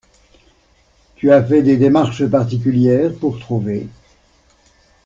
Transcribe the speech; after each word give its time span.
Tu 1.15 1.31
as 1.31 1.43
fait 1.43 1.61
des 1.61 1.77
démarches 1.77 2.25
particulières, 2.25 3.13
pour 3.19 3.37
trouver? 3.39 3.87